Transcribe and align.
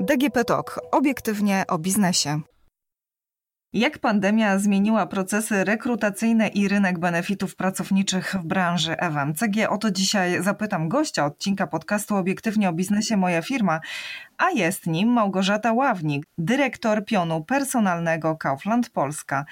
DGP 0.00 0.44
Talk. 0.44 0.80
Obiektywnie 0.90 1.64
o 1.68 1.78
biznesie. 1.78 2.40
Jak 3.72 3.98
pandemia 3.98 4.58
zmieniła 4.58 5.06
procesy 5.06 5.64
rekrutacyjne 5.64 6.48
i 6.48 6.68
rynek 6.68 6.98
benefitów 6.98 7.56
pracowniczych 7.56 8.34
w 8.34 8.46
branży 8.46 8.96
FMCG? 8.96 9.68
O 9.68 9.78
to 9.78 9.90
dzisiaj 9.90 10.42
zapytam 10.42 10.88
gościa 10.88 11.26
odcinka 11.26 11.66
podcastu 11.66 12.16
Obiektywnie 12.16 12.68
o 12.68 12.72
biznesie 12.72 13.16
Moja 13.16 13.42
firma, 13.42 13.80
a 14.38 14.50
jest 14.50 14.86
nim 14.86 15.08
Małgorzata 15.08 15.72
Ławnik, 15.72 16.26
dyrektor 16.38 17.04
pionu 17.04 17.44
personalnego 17.44 18.36
Kaufland 18.36 18.90
Polska. 18.90 19.44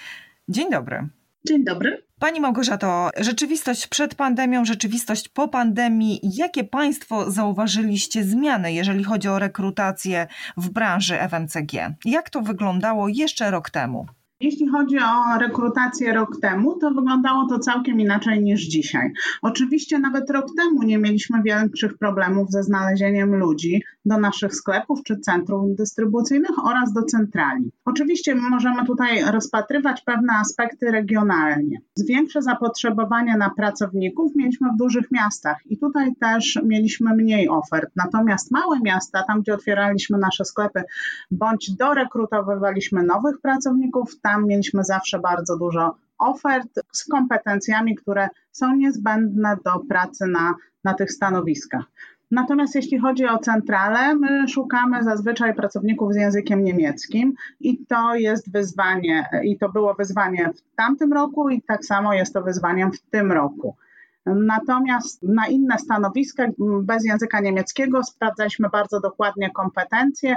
Dzień 0.48 0.70
dobry. 0.70 1.19
Dzień 1.46 1.64
dobry. 1.64 2.06
Pani 2.18 2.40
Małgorzato, 2.40 3.10
rzeczywistość 3.16 3.86
przed 3.86 4.14
pandemią, 4.14 4.64
rzeczywistość 4.64 5.28
po 5.28 5.48
pandemii. 5.48 6.20
Jakie 6.22 6.64
Państwo 6.64 7.30
zauważyliście 7.30 8.24
zmiany, 8.24 8.72
jeżeli 8.72 9.04
chodzi 9.04 9.28
o 9.28 9.38
rekrutację 9.38 10.26
w 10.56 10.70
branży 10.70 11.18
FMCG? 11.28 11.94
Jak 12.04 12.30
to 12.30 12.40
wyglądało 12.40 13.08
jeszcze 13.08 13.50
rok 13.50 13.70
temu? 13.70 14.06
Jeśli 14.42 14.68
chodzi 14.68 14.98
o 14.98 15.38
rekrutację 15.38 16.12
rok 16.12 16.40
temu, 16.42 16.78
to 16.78 16.90
wyglądało 16.90 17.46
to 17.48 17.58
całkiem 17.58 18.00
inaczej 18.00 18.42
niż 18.42 18.60
dzisiaj. 18.60 19.12
Oczywiście 19.42 19.98
nawet 19.98 20.30
rok 20.30 20.46
temu 20.56 20.82
nie 20.82 20.98
mieliśmy 20.98 21.42
większych 21.42 21.98
problemów 21.98 22.50
ze 22.50 22.62
znalezieniem 22.62 23.34
ludzi 23.36 23.82
do 24.04 24.18
naszych 24.18 24.54
sklepów 24.54 25.02
czy 25.04 25.18
centrów 25.18 25.76
dystrybucyjnych 25.76 26.64
oraz 26.66 26.92
do 26.92 27.02
centrali. 27.02 27.72
Oczywiście 27.84 28.34
możemy 28.34 28.86
tutaj 28.86 29.24
rozpatrywać 29.32 30.02
pewne 30.06 30.32
aspekty 30.32 30.90
regionalnie. 30.90 31.78
Większe 32.08 32.42
zapotrzebowanie 32.42 33.36
na 33.36 33.50
pracowników 33.50 34.32
mieliśmy 34.36 34.68
w 34.74 34.78
dużych 34.78 35.10
miastach 35.10 35.56
i 35.66 35.78
tutaj 35.78 36.14
też 36.20 36.58
mieliśmy 36.64 37.14
mniej 37.16 37.48
ofert. 37.48 37.90
Natomiast 37.96 38.50
małe 38.50 38.80
miasta, 38.80 39.22
tam 39.22 39.40
gdzie 39.40 39.54
otwieraliśmy 39.54 40.18
nasze 40.18 40.44
sklepy 40.44 40.82
bądź 41.30 41.70
dorekrutowywaliśmy 41.76 43.02
nowych 43.02 43.40
pracowników, 43.40 44.20
tam 44.30 44.46
mieliśmy 44.46 44.84
zawsze 44.84 45.18
bardzo 45.18 45.58
dużo 45.58 45.94
ofert 46.18 46.80
z 46.92 47.04
kompetencjami, 47.04 47.94
które 47.94 48.28
są 48.52 48.76
niezbędne 48.76 49.56
do 49.64 49.80
pracy 49.88 50.26
na, 50.26 50.54
na 50.84 50.94
tych 50.94 51.12
stanowiskach. 51.12 51.84
Natomiast 52.30 52.74
jeśli 52.74 52.98
chodzi 52.98 53.26
o 53.26 53.38
centralę, 53.38 54.14
my 54.14 54.48
szukamy 54.48 55.04
zazwyczaj 55.04 55.54
pracowników 55.54 56.12
z 56.12 56.16
językiem 56.16 56.64
niemieckim 56.64 57.34
i 57.60 57.86
to 57.86 58.14
jest 58.14 58.52
wyzwanie, 58.52 59.26
i 59.44 59.58
to 59.58 59.68
było 59.68 59.94
wyzwanie 59.94 60.50
w 60.56 60.76
tamtym 60.76 61.12
roku 61.12 61.48
i 61.48 61.62
tak 61.62 61.84
samo 61.84 62.14
jest 62.14 62.34
to 62.34 62.42
wyzwaniem 62.42 62.92
w 62.92 63.00
tym 63.00 63.32
roku. 63.32 63.76
Natomiast 64.26 65.22
na 65.22 65.46
inne 65.46 65.78
stanowiska 65.78 66.46
bez 66.82 67.04
języka 67.04 67.40
niemieckiego 67.40 68.04
sprawdzaliśmy 68.04 68.68
bardzo 68.68 69.00
dokładnie 69.00 69.50
kompetencje 69.50 70.36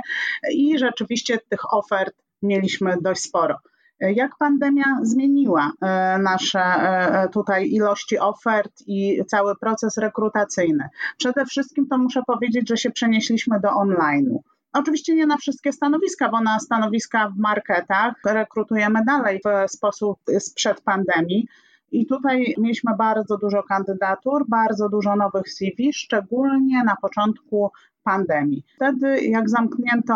i 0.52 0.80
rzeczywiście 0.80 1.40
tych 1.50 1.74
ofert 1.74 2.16
mieliśmy 2.42 2.98
dość 3.02 3.22
sporo. 3.22 3.58
Jak 4.00 4.38
pandemia 4.38 4.86
zmieniła 5.02 5.72
e, 5.82 6.18
nasze 6.18 6.60
e, 6.60 7.30
tutaj 7.30 7.70
ilości 7.70 8.20
ofert 8.20 8.72
i 8.88 9.26
cały 9.28 9.56
proces 9.56 9.98
rekrutacyjny? 9.98 10.90
Przede 11.18 11.46
wszystkim 11.46 11.88
to 11.88 11.98
muszę 11.98 12.22
powiedzieć, 12.28 12.70
że 12.70 12.78
się 12.78 12.92
przenieśliśmy 12.92 13.60
do 13.60 13.70
online'u. 13.70 14.38
Oczywiście 14.74 15.16
nie 15.16 15.28
na 15.28 15.38
wszystkie 15.38 15.72
stanowiska, 15.72 16.30
bo 16.30 16.42
na 16.42 16.60
stanowiska 16.60 17.30
w 17.30 17.38
marketach 17.38 18.14
rekrutujemy 18.26 19.00
dalej 19.06 19.40
w 19.46 19.72
sposób 19.72 20.20
sprzed 20.40 20.82
pandemii. 20.82 21.48
I 21.92 22.06
tutaj 22.06 22.56
mieliśmy 22.58 22.92
bardzo 22.98 23.38
dużo 23.38 23.64
kandydatur, 23.64 24.46
bardzo 24.48 24.90
dużo 24.90 25.16
nowych 25.16 25.50
CV, 25.50 25.94
szczególnie 25.94 26.84
na 26.84 26.96
początku 27.02 27.72
pandemii. 28.04 28.66
Wtedy, 28.76 29.22
jak 29.22 29.50
zamknięto 29.50 30.14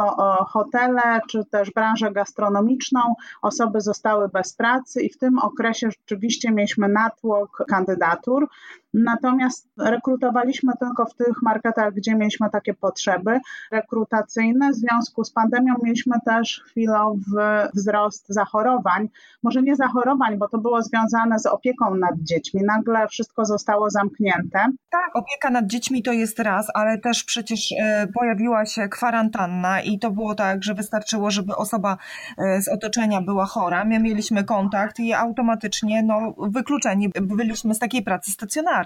hotele 0.47 1.19
czy 1.29 1.45
też 1.45 1.71
branżę 1.71 2.11
gastronomiczną, 2.11 2.99
osoby 3.41 3.81
zostały 3.81 4.29
bez 4.29 4.53
pracy 4.53 5.01
i 5.01 5.09
w 5.09 5.17
tym 5.17 5.39
okresie 5.39 5.89
rzeczywiście 5.91 6.51
mieliśmy 6.51 6.87
natłok 6.87 7.63
kandydatur. 7.69 8.47
Natomiast 8.93 9.67
rekrutowaliśmy 9.77 10.73
tylko 10.79 11.05
w 11.05 11.15
tych 11.15 11.41
marketach, 11.41 11.93
gdzie 11.93 12.15
mieliśmy 12.15 12.49
takie 12.49 12.73
potrzeby 12.73 13.39
rekrutacyjne. 13.71 14.71
W 14.71 14.75
związku 14.75 15.23
z 15.23 15.31
pandemią 15.31 15.73
mieliśmy 15.83 16.15
też 16.25 16.63
chwilowy 16.65 17.67
wzrost 17.73 18.25
zachorowań. 18.29 19.09
Może 19.43 19.61
nie 19.61 19.75
zachorowań, 19.75 20.37
bo 20.37 20.49
to 20.49 20.57
było 20.57 20.81
związane 20.81 21.39
z 21.39 21.45
opieką 21.45 21.95
nad 21.95 22.15
dziećmi. 22.19 22.61
Nagle 22.65 23.07
wszystko 23.07 23.45
zostało 23.45 23.89
zamknięte. 23.89 24.59
Tak, 24.89 25.15
opieka 25.15 25.49
nad 25.49 25.67
dziećmi 25.67 26.03
to 26.03 26.11
jest 26.13 26.39
raz, 26.39 26.67
ale 26.73 26.97
też 26.97 27.23
przecież 27.23 27.71
e, 27.79 28.07
pojawiła 28.13 28.65
się 28.65 28.89
kwarantanna 28.89 29.81
i 29.81 29.99
to 29.99 30.11
było 30.11 30.35
tak, 30.35 30.63
że 30.63 30.73
wystarczyło, 30.73 31.31
żeby 31.31 31.55
osoba 31.55 31.97
e, 32.37 32.61
z 32.61 32.67
otoczenia 32.67 33.21
była 33.21 33.45
chora. 33.45 33.85
My 33.85 33.99
mieliśmy 33.99 34.43
kontakt 34.43 34.99
i 34.99 35.13
automatycznie 35.13 36.03
no, 36.03 36.33
wykluczeni 36.37 37.09
byliśmy 37.21 37.73
z 37.73 37.79
takiej 37.79 38.03
pracy 38.03 38.31
stacjonarnej. 38.31 38.76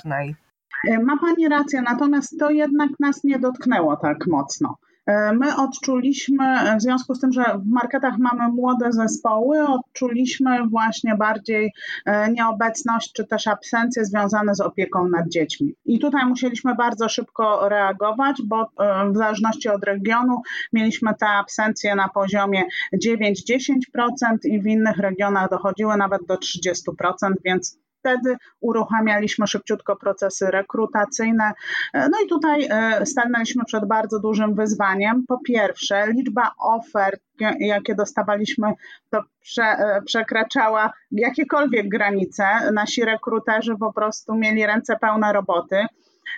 E, 0.88 1.00
ma 1.00 1.18
Pani 1.18 1.48
rację, 1.48 1.82
natomiast 1.82 2.40
to 2.40 2.50
jednak 2.50 2.90
nas 3.00 3.24
nie 3.24 3.40
dotknęło 3.40 3.98
tak 3.98 4.28
mocno. 4.28 4.78
E, 5.06 5.34
my 5.34 5.56
odczuliśmy, 5.56 6.78
w 6.78 6.82
związku 6.82 7.16
z 7.16 7.20
tym, 7.20 7.32
że 7.32 7.44
w 7.44 7.68
marketach 7.68 8.18
mamy 8.18 8.54
młode 8.54 8.92
zespoły, 8.92 9.68
odczuliśmy 9.68 10.68
właśnie 10.68 11.16
bardziej 11.16 11.74
e, 12.06 12.32
nieobecność 12.32 13.14
czy 13.14 13.28
też 13.28 13.48
absencje 13.48 14.06
związane 14.06 14.56
z 14.56 14.62
opieką 14.62 15.08
nad 15.08 15.28
dziećmi. 15.28 15.76
I 15.86 16.00
tutaj 16.00 16.26
musieliśmy 16.26 16.76
bardzo 16.76 17.10
szybko 17.10 17.70
reagować, 17.70 18.42
bo 18.46 18.70
w 19.14 19.18
zależności 19.18 19.70
od 19.70 19.84
regionu 19.84 20.42
mieliśmy 20.74 21.14
te 21.20 21.28
absencje 21.28 21.96
na 21.96 22.10
poziomie 22.10 22.64
9-10% 23.06 24.38
i 24.44 24.62
w 24.62 24.66
innych 24.66 24.98
regionach 24.98 25.50
dochodziły 25.50 25.98
nawet 25.98 26.22
do 26.28 26.36
30%, 26.36 27.34
więc 27.46 27.78
wtedy 28.02 28.36
uruchamialiśmy 28.60 29.48
szybciutko 29.48 29.96
procesy 29.96 30.52
rekrutacyjne. 30.52 31.52
No 31.94 32.18
i 32.26 32.28
tutaj 32.30 32.68
e, 32.70 33.06
stanęliśmy 33.06 33.66
przed 33.66 33.86
bardzo 33.88 34.20
dużym 34.20 34.56
wyzwaniem. 34.56 35.24
Po 35.28 35.40
pierwsze, 35.40 36.08
liczba 36.12 36.52
ofert, 36.60 37.22
jakie 37.60 37.96
dostawaliśmy, 37.96 38.74
to 39.10 39.22
prze, 39.42 39.64
e, 39.64 40.02
przekraczała 40.06 40.94
jakiekolwiek 41.12 41.90
granice. 41.90 42.44
Nasi 42.74 43.06
rekruterzy 43.06 43.76
po 43.80 43.94
prostu 43.94 44.36
mieli 44.36 44.66
ręce 44.66 44.96
pełne 45.02 45.34
roboty. 45.34 45.86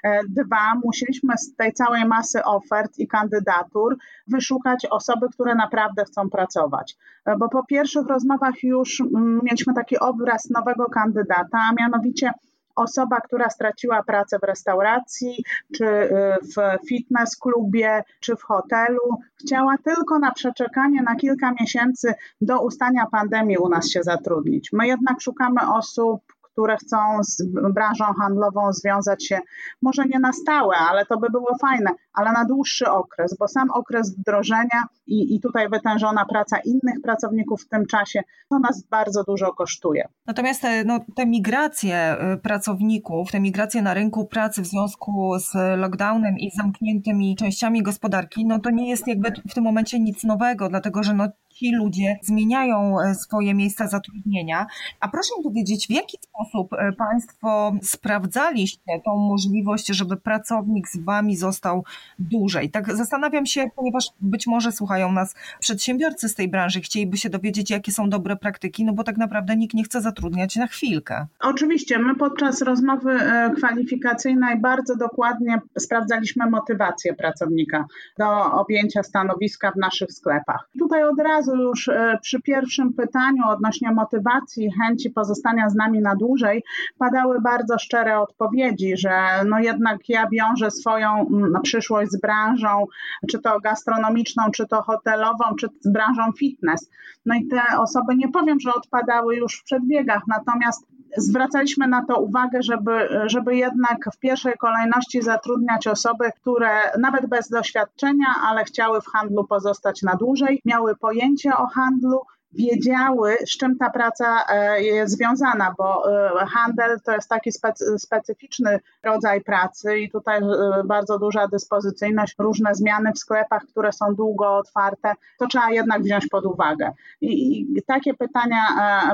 E, 0.03 0.19
dwa, 0.29 0.73
musieliśmy 0.83 1.37
z 1.37 1.55
tej 1.55 1.73
całej 1.73 2.05
masy 2.05 2.43
ofert 2.43 2.99
i 2.99 3.07
kandydatur 3.07 3.97
wyszukać 4.27 4.85
osoby, 4.85 5.27
które 5.29 5.55
naprawdę 5.55 6.05
chcą 6.05 6.29
pracować. 6.29 6.95
E, 7.25 7.37
bo 7.37 7.49
po 7.49 7.65
pierwszych 7.65 8.07
rozmowach 8.07 8.63
już 8.63 9.01
mm, 9.01 9.39
mieliśmy 9.43 9.73
taki 9.73 9.99
obraz 9.99 10.49
nowego 10.49 10.85
kandydata, 10.85 11.57
a 11.69 11.73
mianowicie 11.73 12.31
osoba, 12.75 13.21
która 13.21 13.49
straciła 13.49 14.03
pracę 14.03 14.39
w 14.39 14.43
restauracji, 14.43 15.43
czy 15.75 15.85
y, 15.85 16.09
w 16.41 16.87
fitness 16.87 17.37
klubie, 17.37 18.03
czy 18.19 18.35
w 18.35 18.43
hotelu, 18.43 19.17
chciała 19.35 19.75
tylko 19.77 20.19
na 20.19 20.31
przeczekanie 20.31 21.01
na 21.01 21.15
kilka 21.15 21.51
miesięcy 21.61 22.13
do 22.41 22.61
ustania 22.61 23.05
pandemii 23.11 23.57
u 23.57 23.69
nas 23.69 23.89
się 23.89 24.03
zatrudnić. 24.03 24.69
My 24.73 24.87
jednak 24.87 25.21
szukamy 25.21 25.61
osób, 25.73 26.21
które 26.53 26.77
chcą 26.77 26.97
z 27.21 27.43
branżą 27.73 28.05
handlową 28.21 28.73
związać 28.73 29.27
się, 29.27 29.39
może 29.81 30.05
nie 30.05 30.19
na 30.19 30.33
stałe, 30.33 30.75
ale 30.75 31.05
to 31.05 31.17
by 31.17 31.29
było 31.29 31.57
fajne, 31.61 31.91
ale 32.13 32.31
na 32.31 32.45
dłuższy 32.45 32.89
okres, 32.89 33.37
bo 33.39 33.47
sam 33.47 33.71
okres 33.71 34.15
wdrożenia 34.17 34.83
i, 35.07 35.35
i 35.35 35.39
tutaj 35.39 35.69
wytężona 35.69 36.25
praca 36.25 36.57
innych 36.65 37.01
pracowników 37.03 37.63
w 37.63 37.69
tym 37.69 37.85
czasie, 37.85 38.23
to 38.49 38.59
nas 38.59 38.83
bardzo 38.89 39.23
dużo 39.23 39.53
kosztuje. 39.53 40.07
Natomiast 40.25 40.61
te, 40.61 40.83
no, 40.83 40.99
te 41.15 41.25
migracje 41.25 42.15
y, 42.33 42.37
pracowników, 42.37 43.31
te 43.31 43.39
migracje 43.39 43.81
na 43.81 43.93
rynku 43.93 44.25
pracy 44.25 44.61
w 44.61 44.65
związku 44.65 45.39
z 45.39 45.53
lockdownem 45.77 46.37
i 46.37 46.51
zamkniętymi 46.51 47.35
częściami 47.35 47.83
gospodarki, 47.83 48.45
no 48.45 48.59
to 48.59 48.69
nie 48.69 48.89
jest 48.89 49.07
jakby 49.07 49.31
w 49.49 49.53
tym 49.53 49.63
momencie 49.63 49.99
nic 49.99 50.23
nowego, 50.23 50.69
dlatego 50.69 51.03
że 51.03 51.13
no, 51.13 51.27
ci 51.53 51.75
ludzie 51.75 52.19
zmieniają 52.21 52.99
e, 52.99 53.15
swoje 53.15 53.53
miejsca 53.53 53.87
zatrudnienia. 53.87 54.65
A 54.99 55.07
proszę 55.07 55.29
mi 55.37 55.43
powiedzieć, 55.43 55.87
w 55.87 55.91
jaki 55.91 56.17
sposób 56.21 56.73
e, 56.73 56.91
Państwo 56.91 57.73
sprawdzaliście 57.81 59.01
tą 59.05 59.17
możliwość, 59.17 59.87
żeby 59.87 60.17
pracownik 60.17 60.87
z 60.89 60.97
Wami 60.97 61.37
został 61.37 61.83
dłużej? 62.19 62.69
Tak 62.71 62.95
zastanawiam 62.95 63.45
się, 63.45 63.65
ponieważ 63.75 64.05
być 64.21 64.47
może 64.47 64.71
słuchają 64.71 65.11
nas 65.11 65.35
przedsiębiorcy 65.59 66.29
z 66.29 66.35
tej 66.35 66.47
branży, 66.47 66.81
chcieliby 66.81 67.17
się 67.17 67.29
dowiedzieć, 67.29 67.71
jakie 67.71 67.91
są 67.91 68.09
dobre 68.09 68.35
praktyki, 68.35 68.85
no 68.85 68.93
bo 68.93 69.03
tak 69.03 69.17
naprawdę 69.17 69.55
nikt 69.55 69.73
nie 69.73 69.83
chce 69.83 70.01
zatrudniać 70.01 70.55
na 70.55 70.67
chwilkę. 70.67 71.25
Oczywiście, 71.39 71.99
my 71.99 72.15
podczas 72.15 72.61
rozmowy 72.61 73.11
e, 73.11 73.51
kwalifikacyjnej 73.57 74.59
bardzo 74.59 74.95
dokładnie 74.95 75.61
sprawdzaliśmy 75.79 76.49
motywację 76.49 77.13
pracownika 77.13 77.85
do 78.17 78.51
objęcia 78.51 79.03
stanowiska 79.03 79.71
w 79.71 79.77
naszych 79.77 80.11
sklepach. 80.11 80.69
Tutaj 80.79 81.03
od 81.03 81.19
razu 81.19 81.42
razu 81.47 81.61
już 81.61 81.89
przy 82.21 82.41
pierwszym 82.41 82.93
pytaniu 82.93 83.43
odnośnie 83.47 83.91
motywacji, 83.91 84.71
chęci 84.81 85.09
pozostania 85.09 85.69
z 85.69 85.75
nami 85.75 86.01
na 86.01 86.15
dłużej, 86.15 86.63
padały 86.97 87.41
bardzo 87.41 87.79
szczere 87.79 88.19
odpowiedzi, 88.19 88.97
że 88.97 89.11
no 89.45 89.59
jednak 89.59 90.09
ja 90.09 90.27
wiążę 90.29 90.71
swoją 90.71 91.25
przyszłość 91.63 92.11
z 92.11 92.21
branżą, 92.21 92.85
czy 93.31 93.39
to 93.39 93.59
gastronomiczną, 93.59 94.43
czy 94.55 94.67
to 94.67 94.81
hotelową, 94.81 95.55
czy 95.59 95.67
z 95.79 95.91
branżą 95.91 96.31
fitness. 96.39 96.89
No 97.25 97.35
i 97.35 97.47
te 97.47 97.61
osoby 97.79 98.15
nie 98.15 98.31
powiem, 98.31 98.59
że 98.59 98.73
odpadały 98.73 99.35
już 99.35 99.59
w 99.59 99.63
przedbiegach, 99.63 100.21
natomiast 100.27 100.87
zwracaliśmy 101.17 101.87
na 101.87 102.05
to 102.05 102.21
uwagę, 102.21 102.63
żeby, 102.63 103.09
żeby 103.25 103.55
jednak 103.55 104.09
w 104.13 104.19
pierwszej 104.19 104.53
kolejności 104.53 105.21
zatrudniać 105.21 105.87
osoby, 105.87 106.29
które 106.41 106.69
nawet 106.99 107.25
bez 107.25 107.49
doświadczenia, 107.49 108.27
ale 108.43 108.63
chciały 108.63 109.01
w 109.01 109.05
handlu 109.05 109.43
pozostać 109.47 110.01
na 110.01 110.15
dłużej, 110.15 110.61
miały 110.65 110.95
pojęcie 110.95 111.57
o 111.57 111.67
handlu, 111.67 112.21
wiedziały, 112.55 113.35
z 113.45 113.57
czym 113.57 113.77
ta 113.77 113.89
praca 113.89 114.45
e, 114.49 114.83
jest 114.83 115.17
związana, 115.17 115.75
bo 115.77 116.13
e, 116.41 116.45
handel 116.45 116.99
to 117.01 117.11
jest 117.11 117.29
taki 117.29 117.51
specyficzny 117.97 118.79
rodzaj 119.03 119.41
pracy 119.41 119.99
i 119.99 120.11
tutaj 120.11 120.37
e, 120.37 120.83
bardzo 120.85 121.19
duża 121.19 121.47
dyspozycyjność, 121.47 122.35
różne 122.39 122.75
zmiany 122.75 123.11
w 123.13 123.19
sklepach, 123.19 123.63
które 123.65 123.91
są 123.91 124.15
długo 124.15 124.57
otwarte, 124.57 125.13
to 125.39 125.47
trzeba 125.47 125.69
jednak 125.69 126.01
wziąć 126.01 126.27
pod 126.27 126.45
uwagę. 126.45 126.91
I, 127.21 127.65
takie 127.87 128.13
pytania, 128.13 128.61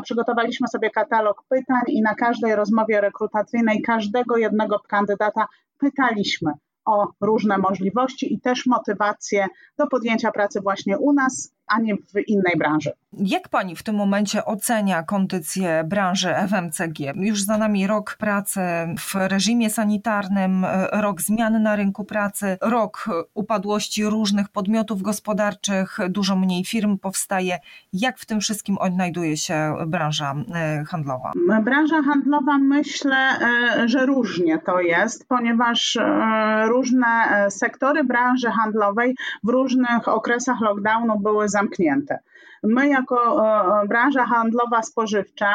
przygotowaliśmy 0.04 0.68
sobie 0.68 0.90
katalog 0.90 1.44
pytań 1.50 1.82
i 1.88 2.02
na 2.02 2.16
każdej 2.16 2.56
rozmowie 2.56 3.02
rekrutacyjnej 3.02 3.82
każdego 3.82 4.38
jednego 4.38 4.80
kandydata 4.80 5.48
pytaliśmy 5.78 6.52
o 6.86 7.08
różne 7.22 7.58
możliwości 7.58 8.34
i 8.34 8.42
też 8.42 8.66
motywację 8.66 9.48
do 9.78 9.88
podjęcia 9.88 10.32
pracy 10.32 10.62
właśnie 10.62 10.98
u 10.98 11.14
nas 11.14 11.52
a 11.70 11.80
nie 11.80 11.96
w 11.96 12.28
innej 12.28 12.58
branży. 12.58 12.92
Jak 13.14 13.50
pani 13.50 13.76
w 13.76 13.84
tym 13.84 13.96
momencie 13.96 14.46
ocenia 14.46 15.04
kondycję 15.04 15.84
branży 15.88 16.30
FMCG? 16.50 17.14
Już 17.16 17.44
za 17.44 17.58
nami 17.58 17.88
rok 17.88 18.16
pracy 18.20 18.62
w 19.00 19.16
reżimie 19.16 19.70
sanitarnym, 19.70 20.66
rok 20.92 21.22
zmian 21.22 21.64
na 21.64 21.76
rynku 21.76 22.06
pracy, 22.06 22.58
rok 22.62 23.10
upadłości 23.34 24.06
różnych 24.06 24.50
podmiotów 24.50 25.02
gospodarczych, 25.02 25.98
dużo 26.10 26.36
mniej 26.36 26.66
firm 26.66 26.98
powstaje. 26.98 27.60
Jak 27.94 28.18
w 28.18 28.26
tym 28.26 28.40
wszystkim 28.40 28.78
odnajduje 28.78 29.38
się 29.38 29.76
branża 29.88 30.36
e, 30.56 30.84
handlowa? 30.86 31.32
Branża 31.64 32.02
handlowa 32.02 32.58
myślę, 32.58 33.16
e, 33.18 33.88
że 33.88 34.06
różnie 34.06 34.60
to 34.60 34.80
jest, 34.80 35.28
ponieważ 35.28 35.96
e, 35.96 36.68
różne 36.68 37.46
sektory 37.50 38.04
branży 38.04 38.48
handlowej 38.50 39.16
w 39.44 39.50
różnych 39.50 40.08
okresach 40.08 40.62
lockdownu 40.62 41.20
były 41.20 41.50
zamknięte 41.50 41.59
zamknięte. 41.60 42.20
My, 42.64 42.88
jako 42.88 43.46
e, 43.46 43.88
branża 43.88 44.26
handlowa 44.26 44.84
spożywcza, 44.84 45.54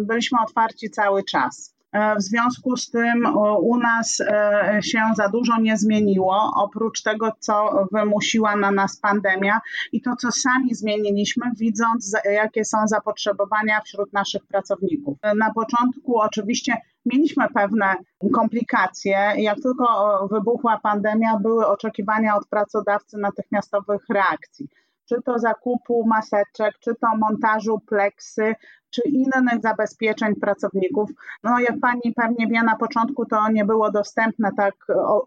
byliśmy 0.00 0.38
otwarci 0.46 0.90
cały 0.90 1.24
czas. 1.24 1.74
E, 1.92 2.16
w 2.16 2.22
związku 2.22 2.76
z 2.76 2.90
tym 2.90 3.36
u 3.60 3.76
nas 3.76 4.20
e, 4.20 4.78
się 4.82 5.00
za 5.16 5.28
dużo 5.28 5.60
nie 5.60 5.76
zmieniło, 5.76 6.50
oprócz 6.56 7.02
tego, 7.02 7.32
co 7.38 7.86
wymusiła 7.92 8.56
na 8.56 8.70
nas 8.70 8.96
pandemia 8.96 9.60
i 9.92 10.00
to, 10.02 10.16
co 10.16 10.32
sami 10.32 10.74
zmieniliśmy, 10.74 11.46
widząc, 11.56 12.16
jakie 12.24 12.64
są 12.64 12.78
zapotrzebowania 12.86 13.80
wśród 13.80 14.12
naszych 14.12 14.46
pracowników. 14.46 15.18
Na 15.36 15.52
początku 15.54 16.20
oczywiście 16.20 16.76
mieliśmy 17.06 17.48
pewne 17.54 17.94
komplikacje. 18.34 19.18
Jak 19.36 19.56
tylko 19.62 19.86
wybuchła 20.30 20.80
pandemia, 20.82 21.38
były 21.42 21.66
oczekiwania 21.66 22.36
od 22.36 22.48
pracodawcy 22.48 23.18
natychmiastowych 23.18 24.02
reakcji 24.08 24.68
czy 25.08 25.22
to 25.22 25.38
zakupu 25.38 26.06
maseczek, 26.06 26.78
czy 26.80 26.94
to 26.94 27.16
montażu 27.16 27.80
pleksy, 27.86 28.54
czy 28.90 29.02
innych 29.08 29.62
zabezpieczeń 29.62 30.34
pracowników. 30.34 31.10
No 31.42 31.58
jak 31.60 31.80
pani 31.80 32.14
pewnie 32.16 32.46
wie, 32.46 32.62
na 32.62 32.76
początku 32.76 33.26
to 33.26 33.50
nie 33.52 33.64
było 33.64 33.90
dostępne, 33.90 34.50
tak 34.56 34.74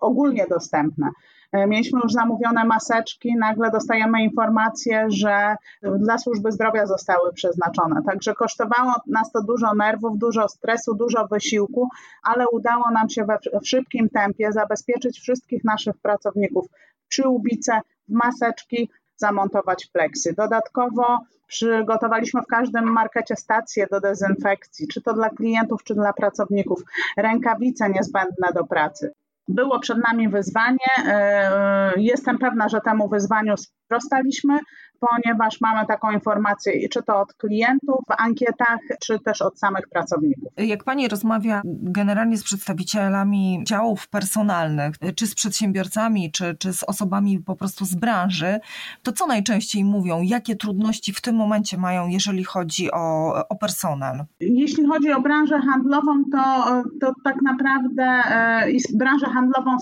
ogólnie 0.01 0.45
dostępne. 0.49 1.09
E, 1.51 1.67
mieliśmy 1.67 1.99
już 2.03 2.11
zamówione 2.13 2.65
maseczki, 2.65 3.35
nagle 3.39 3.71
dostajemy 3.71 4.23
informację, 4.23 5.05
że 5.09 5.55
dla 5.83 6.17
służby 6.17 6.51
zdrowia 6.51 6.85
zostały 6.85 7.33
przeznaczone. 7.33 8.01
Także 8.05 8.33
kosztowało 8.33 8.93
nas 9.07 9.31
to 9.31 9.43
dużo 9.43 9.75
nerwów, 9.75 10.17
dużo 10.17 10.47
stresu, 10.47 10.95
dużo 10.95 11.27
wysiłku, 11.27 11.87
ale 12.23 12.45
udało 12.49 12.91
nam 12.93 13.09
się 13.09 13.25
we, 13.25 13.37
w 13.61 13.67
szybkim 13.67 14.09
tempie 14.09 14.51
zabezpieczyć 14.51 15.19
wszystkich 15.19 15.63
naszych 15.63 15.97
pracowników 15.97 16.65
przyłbice, 17.07 17.81
maseczki, 18.07 18.89
zamontować 19.21 19.85
pleksy. 19.93 20.33
Dodatkowo 20.37 21.19
przygotowaliśmy 21.47 22.41
w 22.41 22.47
każdym 22.47 22.91
markecie 22.91 23.35
stację 23.35 23.87
do 23.91 23.99
dezynfekcji, 23.99 24.87
czy 24.87 25.01
to 25.01 25.13
dla 25.13 25.29
klientów, 25.29 25.83
czy 25.83 25.95
dla 25.95 26.13
pracowników, 26.13 26.81
rękawice 27.17 27.89
niezbędne 27.89 28.47
do 28.53 28.63
pracy. 28.63 29.13
Było 29.47 29.79
przed 29.79 29.97
nami 29.97 30.29
wyzwanie. 30.29 30.89
Jestem 31.97 32.37
pewna, 32.37 32.69
że 32.69 32.81
temu 32.81 33.09
wyzwaniu 33.09 33.55
sprostaliśmy 33.57 34.59
ponieważ 35.09 35.61
mamy 35.61 35.87
taką 35.87 36.11
informację, 36.11 36.89
czy 36.89 37.03
to 37.03 37.21
od 37.21 37.33
klientów 37.33 37.99
w 38.09 38.21
ankietach, 38.21 38.79
czy 39.01 39.19
też 39.19 39.41
od 39.41 39.59
samych 39.59 39.89
pracowników. 39.89 40.53
Jak 40.57 40.83
Pani 40.83 41.07
rozmawia 41.07 41.61
generalnie 41.65 42.37
z 42.37 42.43
przedstawicielami 42.43 43.63
działów 43.67 44.07
personalnych, 44.07 44.95
czy 45.15 45.27
z 45.27 45.35
przedsiębiorcami, 45.35 46.31
czy, 46.31 46.55
czy 46.59 46.73
z 46.73 46.83
osobami 46.83 47.39
po 47.39 47.55
prostu 47.55 47.85
z 47.85 47.95
branży, 47.95 48.59
to 49.03 49.11
co 49.11 49.27
najczęściej 49.27 49.83
mówią? 49.83 50.21
Jakie 50.21 50.55
trudności 50.55 51.13
w 51.13 51.21
tym 51.21 51.35
momencie 51.35 51.77
mają, 51.77 52.07
jeżeli 52.07 52.43
chodzi 52.43 52.91
o, 52.91 53.33
o 53.49 53.55
personel? 53.55 54.25
Jeśli 54.39 54.87
chodzi 54.87 55.11
o 55.11 55.21
branżę 55.21 55.59
handlową, 55.59 56.23
to, 56.31 56.65
to 57.01 57.13
tak 57.23 57.35
naprawdę 57.41 58.03
e, 58.03 58.71
i 58.71 58.79
branżę 58.97 59.25
handlową 59.25 59.77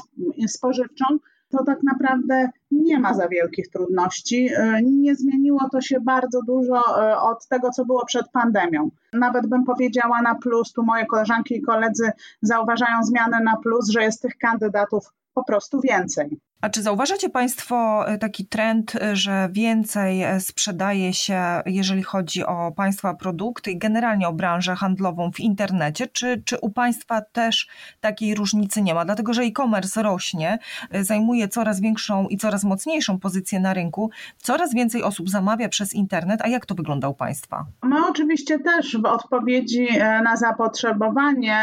spożywczą, 0.47 1.05
to 1.49 1.63
tak 1.63 1.83
naprawdę 1.83 2.49
nie 2.71 2.99
ma 2.99 3.13
za 3.13 3.27
wielkich 3.27 3.69
trudności. 3.69 4.49
E, 4.55 4.81
nie 4.83 5.15
zmieniło 5.15 5.69
to 5.71 5.81
się 5.81 5.99
bardzo 5.99 6.41
dużo 6.41 7.03
e, 7.03 7.19
od 7.19 7.47
tego, 7.47 7.69
co 7.69 7.85
było 7.85 8.05
przed 8.05 8.29
pandemią. 8.31 8.89
Nawet 9.13 9.47
bym 9.47 9.63
powiedziała 9.65 10.21
na 10.21 10.35
plus, 10.35 10.73
tu 10.73 10.83
moje 10.83 11.05
koleżanki 11.05 11.55
i 11.55 11.61
koledzy 11.61 12.11
zauważają 12.41 13.03
zmiany 13.03 13.37
na 13.43 13.57
plus, 13.57 13.89
że 13.89 14.03
jest 14.03 14.21
tych 14.21 14.37
kandydatów 14.37 15.13
po 15.33 15.43
prostu 15.43 15.81
więcej. 15.81 16.39
A 16.61 16.69
czy 16.69 16.81
zauważacie 16.81 17.29
Państwo 17.29 18.07
e, 18.07 18.17
taki 18.17 18.45
trend, 18.45 18.95
e, 18.95 19.15
że 19.15 19.49
więcej 19.51 20.23
e, 20.23 20.39
sprzedaje 20.39 21.13
się, 21.13 21.41
jeżeli 21.65 22.03
chodzi 22.03 22.45
o 22.45 22.71
Państwa 22.71 23.13
produkty 23.13 23.71
i 23.71 23.77
generalnie 23.77 24.27
o 24.27 24.33
branżę 24.33 24.75
handlową 24.75 25.31
w 25.31 25.39
internecie? 25.39 26.07
Czy, 26.07 26.41
czy 26.45 26.57
u 26.57 26.69
Państwa 26.69 27.21
też 27.21 27.67
takiej 28.01 28.35
różnicy 28.35 28.81
nie 28.81 28.93
ma? 28.93 29.05
Dlatego, 29.05 29.33
że 29.33 29.41
e-commerce 29.41 30.03
rośnie, 30.03 30.59
zajmuje 31.01 31.47
coraz 31.47 31.81
większą 31.81 32.27
i 32.27 32.37
coraz 32.37 32.63
mocniejszą 32.63 33.19
pozycję 33.19 33.59
na 33.59 33.73
rynku, 33.73 34.09
coraz 34.37 34.73
więcej 34.73 35.03
osób 35.03 35.29
zamawia 35.29 35.69
przez 35.69 35.93
internet. 35.93 36.41
A 36.43 36.47
jak 36.47 36.65
to 36.65 36.75
wygląda 36.75 37.09
u 37.09 37.13
Państwa? 37.13 37.65
My 37.83 38.07
oczywiście 38.07 38.59
też 38.59 38.97
w 38.97 39.05
odpowiedzi 39.05 39.87
na 40.23 40.37
zapotrzebowanie 40.37 41.57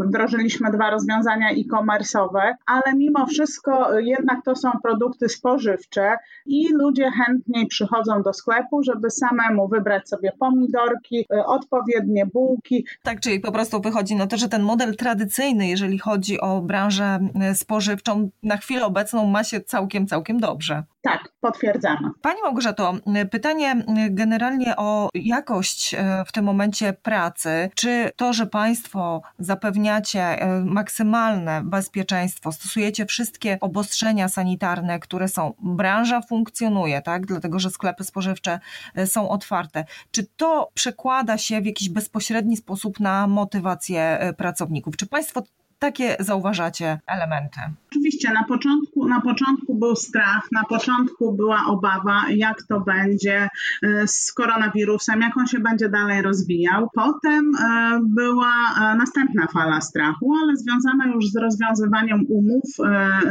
wdrożyliśmy 0.00 0.70
dwa 0.70 0.90
rozwiązania 0.90 1.50
e-commerce'owe, 1.50 2.52
ale 2.66 2.96
mimo 2.96 3.26
wszystko 3.26 3.88
jednak 4.18 4.44
to 4.44 4.56
są 4.56 4.70
produkty 4.82 5.28
spożywcze 5.28 6.16
i 6.46 6.72
ludzie 6.72 7.10
chętniej 7.10 7.66
przychodzą 7.66 8.22
do 8.22 8.32
sklepu, 8.32 8.82
żeby 8.82 9.10
samemu 9.10 9.68
wybrać 9.68 10.08
sobie 10.08 10.32
pomidorki, 10.38 11.26
y, 11.34 11.44
odpowiednie 11.46 12.26
bułki. 12.26 12.86
Tak, 13.02 13.20
czyli 13.20 13.40
po 13.40 13.52
prostu 13.52 13.80
wychodzi 13.80 14.16
na 14.16 14.26
to, 14.26 14.36
że 14.36 14.48
ten 14.48 14.62
model 14.62 14.96
tradycyjny, 14.96 15.68
jeżeli 15.68 15.98
chodzi 15.98 16.40
o 16.40 16.60
branżę 16.60 17.18
y, 17.50 17.54
spożywczą, 17.54 18.30
na 18.42 18.56
chwilę 18.56 18.86
obecną 18.86 19.26
ma 19.26 19.44
się 19.44 19.60
całkiem, 19.60 20.06
całkiem 20.06 20.40
dobrze. 20.40 20.82
Tak, 21.02 21.28
potwierdzamy. 21.40 22.10
Pani 22.22 22.42
Małgorzato, 22.42 22.94
pytanie 23.30 23.84
generalnie 24.10 24.76
o 24.76 25.08
jakość 25.14 25.96
w 26.26 26.32
tym 26.32 26.44
momencie 26.44 26.92
pracy. 26.92 27.70
Czy 27.74 28.10
to, 28.16 28.32
że 28.32 28.46
Państwo 28.46 29.22
zapewniacie 29.38 30.46
maksymalne 30.64 31.62
bezpieczeństwo, 31.64 32.52
stosujecie 32.52 33.06
wszystkie 33.06 33.58
obostrzenia 33.60 34.01
sanitarne, 34.28 35.00
które 35.00 35.28
są, 35.28 35.54
branża 35.58 36.20
funkcjonuje, 36.20 37.02
tak? 37.02 37.26
Dlatego, 37.26 37.58
że 37.58 37.70
sklepy 37.70 38.04
spożywcze 38.04 38.60
e, 38.94 39.06
są 39.06 39.28
otwarte. 39.28 39.84
Czy 40.10 40.26
to 40.36 40.68
przekłada 40.74 41.38
się 41.38 41.60
w 41.60 41.66
jakiś 41.66 41.88
bezpośredni 41.88 42.56
sposób 42.56 43.00
na 43.00 43.26
motywację 43.26 44.32
pracowników? 44.36 44.96
Czy 44.96 45.06
Państwo 45.06 45.42
takie 45.82 46.16
zauważacie 46.20 47.00
elementy? 47.06 47.60
Oczywiście 47.90 48.32
na 48.32 48.44
początku, 48.44 49.08
na 49.08 49.20
początku 49.20 49.74
był 49.74 49.96
strach, 49.96 50.48
na 50.52 50.64
początku 50.64 51.32
była 51.32 51.64
obawa, 51.66 52.22
jak 52.30 52.62
to 52.68 52.80
będzie 52.80 53.48
e, 53.82 54.08
z 54.08 54.32
koronawirusem, 54.32 55.20
jak 55.20 55.36
on 55.36 55.46
się 55.46 55.58
będzie 55.60 55.88
dalej 55.88 56.22
rozwijał. 56.22 56.88
Potem 56.94 57.52
e, 57.54 58.00
była 58.02 58.52
e, 58.80 58.96
następna 58.96 59.46
fala 59.46 59.80
strachu, 59.80 60.34
ale 60.42 60.56
związana 60.56 61.06
już 61.06 61.24
z 61.30 61.36
rozwiązywaniem 61.36 62.26
umów 62.28 62.62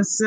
z 0.01 0.23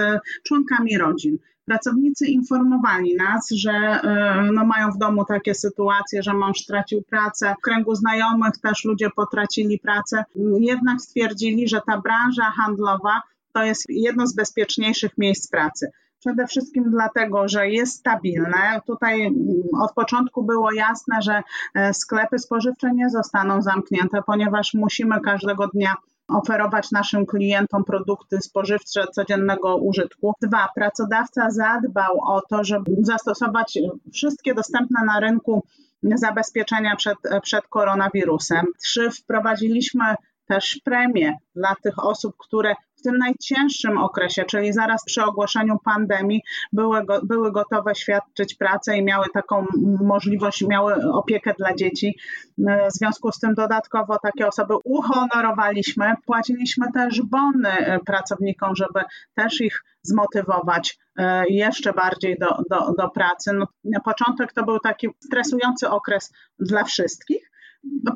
członkami 0.46 0.98
rodzin. 0.98 1.38
Pracownicy 1.64 2.26
informowali 2.26 3.16
nas, 3.16 3.50
że 3.50 3.72
e, 3.72 4.48
no, 4.52 4.64
mają 4.64 4.90
w 4.90 4.98
domu 4.98 5.24
takie 5.24 5.54
sytuacje, 5.54 6.22
że 6.22 6.34
mąż 6.34 6.58
stracił 6.58 7.02
pracę, 7.02 7.54
w 7.58 7.62
kręgu 7.62 7.94
znajomych 7.94 8.58
też 8.62 8.84
ludzie 8.84 9.10
potracili 9.16 9.78
pracę. 9.78 10.24
Jednak 10.60 11.00
stwierdzili, 11.00 11.68
że 11.68 11.80
ta 11.86 12.00
branża 12.00 12.44
handlowa 12.44 13.22
to 13.52 13.64
jest 13.64 13.84
jedno 13.88 14.26
z 14.26 14.34
bezpieczniejszych 14.34 15.18
miejsc 15.18 15.50
pracy. 15.50 15.90
Przede 16.20 16.46
wszystkim 16.46 16.90
dlatego, 16.90 17.48
że 17.48 17.70
jest 17.70 17.98
stabilne. 17.98 18.80
Tutaj 18.86 19.22
mm, 19.22 19.36
od 19.82 19.92
początku 19.92 20.42
było 20.42 20.72
jasne, 20.72 21.22
że 21.22 21.42
e, 21.74 21.94
sklepy 21.94 22.38
spożywcze 22.38 22.94
nie 22.94 23.10
zostaną 23.10 23.62
zamknięte, 23.62 24.22
ponieważ 24.26 24.74
musimy 24.74 25.20
każdego 25.20 25.68
dnia 25.68 25.94
oferować 26.28 26.90
naszym 26.90 27.26
klientom 27.26 27.84
produkty 27.84 28.40
spożywcze 28.40 29.06
codziennego 29.12 29.76
użytku. 29.76 30.32
Dwa, 30.42 30.68
pracodawca 30.74 31.50
zadbał 31.50 32.20
o 32.20 32.40
to, 32.48 32.64
żeby 32.64 32.96
zastosować 32.98 33.78
wszystkie 34.12 34.54
dostępne 34.54 35.04
na 35.06 35.20
rynku 35.20 35.62
zabezpieczenia 36.02 36.96
przed, 36.96 37.18
przed 37.42 37.66
koronawirusem. 37.66 38.66
Trzy, 38.82 39.10
wprowadziliśmy 39.10 40.04
też 40.48 40.80
premie 40.84 41.32
dla 41.54 41.74
tych 41.82 42.04
osób, 42.04 42.34
które 42.38 42.74
tym 43.04 43.18
najcięższym 43.18 43.98
okresie, 43.98 44.44
czyli 44.44 44.72
zaraz 44.72 45.04
przy 45.04 45.22
ogłoszeniu 45.22 45.78
pandemii, 45.84 46.42
były, 46.72 47.04
go, 47.04 47.20
były 47.22 47.52
gotowe 47.52 47.94
świadczyć 47.94 48.54
pracę 48.54 48.98
i 48.98 49.04
miały 49.04 49.24
taką 49.34 49.66
możliwość, 50.00 50.66
miały 50.68 50.94
opiekę 51.12 51.54
dla 51.58 51.74
dzieci. 51.74 52.18
W 52.58 52.92
związku 52.92 53.32
z 53.32 53.38
tym 53.38 53.54
dodatkowo 53.54 54.18
takie 54.18 54.46
osoby 54.46 54.74
uhonorowaliśmy. 54.84 56.14
Płaciliśmy 56.26 56.92
też 56.92 57.22
bony 57.22 58.00
pracownikom, 58.06 58.76
żeby 58.76 59.00
też 59.34 59.60
ich 59.60 59.84
zmotywować 60.02 60.98
e, 61.18 61.44
jeszcze 61.48 61.92
bardziej 61.92 62.38
do, 62.38 62.46
do, 62.70 62.92
do 62.98 63.08
pracy. 63.08 63.52
No, 63.52 63.66
na 63.84 64.00
początek 64.00 64.52
to 64.52 64.64
był 64.64 64.78
taki 64.80 65.08
stresujący 65.20 65.88
okres 65.88 66.32
dla 66.58 66.84
wszystkich, 66.84 67.50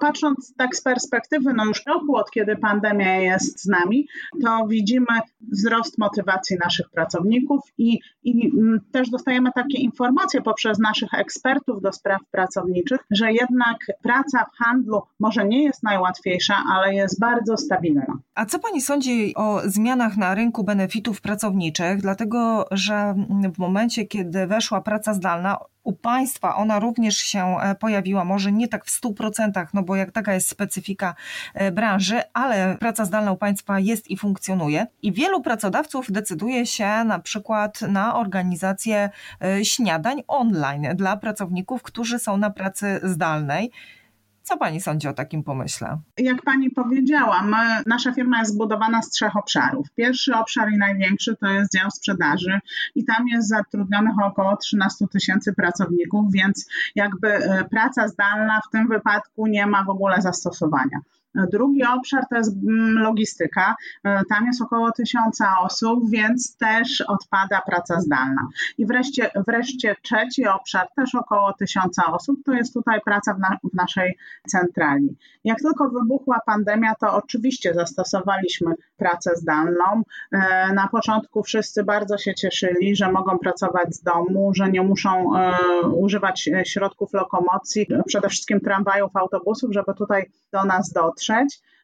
patrząc 0.00 0.54
tak 0.56 0.76
z 0.76 0.82
perspektywy, 0.82 1.52
no 1.54 1.64
już 1.64 1.86
roku 1.86 2.16
od 2.16 2.30
kiedy 2.30 2.56
pandemia 2.56 3.16
jest 3.16 3.62
z 3.62 3.66
nami, 3.66 4.06
to 4.44 4.66
widzimy 4.66 5.06
wzrost 5.52 5.98
motywacji 5.98 6.56
naszych 6.64 6.90
pracowników 6.90 7.60
i, 7.78 8.00
i 8.22 8.50
mm, 8.58 8.80
też 8.92 9.10
dostajemy 9.10 9.50
takie 9.54 9.78
informacje 9.78 10.42
poprzez 10.42 10.78
naszych 10.78 11.14
ekspertów 11.14 11.82
do 11.82 11.92
spraw 11.92 12.18
pracowniczych, 12.30 13.00
że 13.10 13.32
jednak 13.32 13.76
praca 14.02 14.44
w 14.44 14.64
handlu 14.64 15.02
może 15.20 15.44
nie 15.44 15.64
jest 15.64 15.82
najłatwiejsza, 15.82 16.54
ale 16.72 16.94
jest 16.94 17.20
bardzo 17.20 17.56
stabilna. 17.56 18.18
A 18.34 18.46
co 18.46 18.58
Pani 18.58 18.80
sądzi 18.80 19.34
o 19.36 19.60
zmianach 19.64 20.16
na 20.16 20.34
rynku 20.34 20.64
benefitów 20.64 21.20
pracowniczych? 21.20 22.00
Dlatego, 22.00 22.66
że 22.70 23.14
w 23.54 23.58
momencie, 23.58 24.04
kiedy 24.04 24.46
weszła 24.46 24.80
praca 24.80 25.14
zdalna, 25.14 25.58
u 25.88 25.92
Państwa 25.92 26.56
ona 26.56 26.78
również 26.78 27.16
się 27.16 27.56
e, 27.60 27.74
pojawiła, 27.74 28.24
może 28.24 28.52
nie 28.52 28.68
tak 28.68 28.84
w 28.84 29.00
100%, 29.00 29.66
no 29.74 29.82
bo 29.82 29.96
jak 29.96 30.12
taka 30.12 30.34
jest 30.34 30.48
specyfika 30.48 31.14
e, 31.54 31.72
branży, 31.72 32.22
ale 32.32 32.76
praca 32.80 33.04
zdalna 33.04 33.32
u 33.32 33.36
Państwa 33.36 33.80
jest 33.80 34.10
i 34.10 34.16
funkcjonuje. 34.16 34.86
I 35.02 35.12
wielu 35.12 35.40
pracodawców 35.40 36.12
decyduje 36.12 36.66
się 36.66 37.04
na 37.04 37.18
przykład 37.18 37.82
na 37.82 38.16
organizację 38.16 39.10
e, 39.42 39.64
śniadań 39.64 40.22
online 40.26 40.88
dla 40.94 41.16
pracowników, 41.16 41.82
którzy 41.82 42.18
są 42.18 42.36
na 42.36 42.50
pracy 42.50 43.00
zdalnej. 43.02 43.70
Co 44.48 44.56
pani 44.56 44.80
sądzi 44.80 45.08
o 45.08 45.12
takim 45.12 45.42
pomyśle? 45.42 45.98
Jak 46.18 46.42
pani 46.42 46.70
powiedziała, 46.70 47.42
my, 47.42 47.82
nasza 47.86 48.12
firma 48.12 48.38
jest 48.38 48.52
zbudowana 48.52 49.02
z 49.02 49.10
trzech 49.10 49.36
obszarów. 49.36 49.86
Pierwszy 49.96 50.34
obszar 50.34 50.72
i 50.72 50.78
największy 50.78 51.36
to 51.36 51.46
jest 51.46 51.72
dział 51.72 51.90
sprzedaży 51.90 52.60
i 52.94 53.04
tam 53.04 53.28
jest 53.28 53.48
zatrudnionych 53.48 54.14
około 54.24 54.56
13 54.56 55.06
tysięcy 55.08 55.52
pracowników, 55.52 56.32
więc 56.32 56.68
jakby 56.94 57.28
e, 57.28 57.64
praca 57.64 58.08
zdalna 58.08 58.60
w 58.68 58.70
tym 58.70 58.88
wypadku 58.88 59.46
nie 59.46 59.66
ma 59.66 59.84
w 59.84 59.90
ogóle 59.90 60.22
zastosowania. 60.22 60.98
Drugi 61.52 61.84
obszar 61.84 62.24
to 62.30 62.36
jest 62.36 62.56
mm, 62.56 62.98
logistyka. 62.98 63.76
E, 64.04 64.20
tam 64.28 64.46
jest 64.46 64.62
około 64.62 64.92
tysiąca 64.92 65.54
osób, 65.60 66.10
więc 66.10 66.56
też 66.56 67.00
odpada 67.00 67.60
praca 67.66 68.00
zdalna. 68.00 68.48
I 68.78 68.86
wreszcie, 68.86 69.30
wreszcie 69.46 69.96
trzeci 70.02 70.46
obszar, 70.46 70.88
też 70.96 71.14
około 71.14 71.52
tysiąca 71.52 72.02
osób, 72.06 72.36
to 72.44 72.52
jest 72.52 72.74
tutaj 72.74 73.00
praca 73.04 73.34
w, 73.34 73.38
na, 73.38 73.58
w 73.72 73.74
naszej 73.74 74.16
centrali. 74.48 75.16
Jak 75.44 75.58
tylko 75.58 75.88
wybuchła 75.88 76.40
pandemia, 76.46 76.94
to 77.00 77.14
oczywiście 77.14 77.74
zastosowaliśmy 77.74 78.74
pracę 78.96 79.30
zdalną. 79.36 80.02
E, 80.32 80.72
na 80.72 80.88
początku 80.88 81.42
wszyscy 81.42 81.84
bardzo 81.84 82.18
się 82.18 82.34
cieszyli, 82.34 82.96
że 82.96 83.12
mogą 83.12 83.38
pracować 83.38 83.94
z 83.94 84.02
domu, 84.02 84.52
że 84.54 84.70
nie 84.70 84.82
muszą 84.82 85.36
e, 85.36 85.56
używać 85.88 86.50
środków 86.64 87.12
lokomocji, 87.12 87.86
przede 88.06 88.28
wszystkim 88.28 88.60
tramwajów, 88.60 89.16
autobusów, 89.16 89.72
żeby 89.72 89.94
tutaj 89.94 90.30
do 90.52 90.64
nas 90.64 90.92
dotrzeć. 90.92 91.27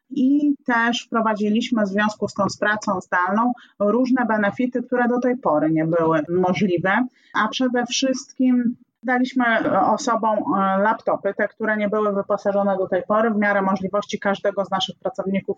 I 0.09 0.55
też 0.65 1.05
wprowadziliśmy 1.05 1.83
w 1.83 1.87
związku 1.87 2.27
z 2.27 2.33
tą 2.33 2.49
z 2.49 2.57
pracą 2.57 3.01
zdalną 3.01 3.53
różne 3.79 4.25
benefity, 4.25 4.83
które 4.83 5.07
do 5.07 5.19
tej 5.19 5.37
pory 5.37 5.71
nie 5.71 5.85
były 5.85 6.21
możliwe, 6.29 7.07
a 7.33 7.47
przede 7.47 7.85
wszystkim 7.85 8.75
Daliśmy 9.05 9.45
osobom 9.81 10.37
e, 10.37 10.77
laptopy, 10.77 11.33
te, 11.33 11.47
które 11.47 11.77
nie 11.77 11.89
były 11.89 12.13
wyposażone 12.13 12.77
do 12.77 12.87
tej 12.87 13.03
pory, 13.03 13.31
w 13.31 13.37
miarę 13.37 13.61
możliwości 13.61 14.19
każdego 14.19 14.65
z 14.65 14.71
naszych 14.71 14.99
pracowników 14.99 15.57